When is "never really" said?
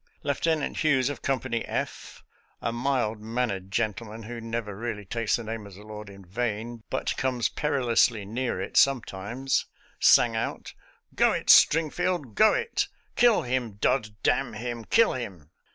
4.41-5.05